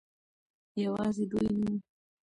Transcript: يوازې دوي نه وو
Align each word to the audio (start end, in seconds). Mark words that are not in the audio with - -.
يوازې 0.83 1.23
دوي 1.31 1.49
نه 1.59 1.67
وو 1.73 1.75